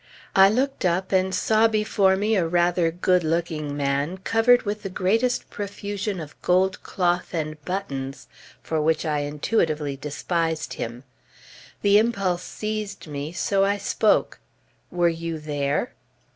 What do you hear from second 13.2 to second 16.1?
so I spoke. "Were you there?"